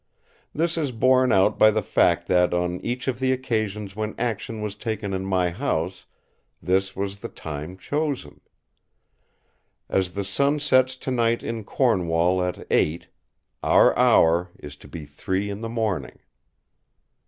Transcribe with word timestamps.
This 0.51 0.79
is 0.79 0.91
borne 0.91 1.31
out 1.31 1.59
by 1.59 1.69
the 1.69 1.83
fact 1.83 2.25
that 2.25 2.55
on 2.55 2.79
each 2.83 3.07
of 3.07 3.19
the 3.19 3.31
occasions 3.31 3.95
when 3.95 4.15
action 4.17 4.59
was 4.59 4.75
taken 4.75 5.13
in 5.13 5.23
my 5.25 5.51
house, 5.51 6.07
this 6.59 6.95
was 6.95 7.19
the 7.19 7.29
time 7.29 7.77
chosen. 7.77 8.41
As 9.87 10.15
the 10.15 10.23
sun 10.23 10.57
sets 10.59 10.95
tonight 10.95 11.43
in 11.43 11.63
Cornwall 11.63 12.41
at 12.41 12.65
eight, 12.71 13.09
our 13.61 13.95
hour 13.95 14.49
is 14.57 14.75
to 14.77 14.87
be 14.87 15.05
three 15.05 15.51
in 15.51 15.61
the 15.61 15.69
morning!" 15.69 16.17